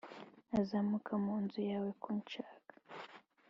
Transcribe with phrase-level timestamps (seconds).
[0.59, 2.71] azamuka mu nzu yawe kunshaka,